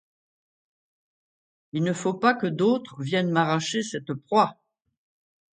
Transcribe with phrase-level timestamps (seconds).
[1.73, 4.57] Il ne faut pas que d’autres viennent m’arracher cette proie!